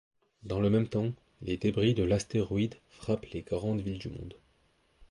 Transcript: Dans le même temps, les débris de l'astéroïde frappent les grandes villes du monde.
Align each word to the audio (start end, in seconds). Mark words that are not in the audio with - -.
Dans 0.41 0.59
le 0.59 0.71
même 0.71 0.87
temps, 0.87 1.13
les 1.43 1.57
débris 1.57 1.93
de 1.93 2.01
l'astéroïde 2.01 2.73
frappent 2.89 3.27
les 3.33 3.43
grandes 3.43 3.81
villes 3.81 3.99
du 3.99 4.09
monde. 4.09 4.33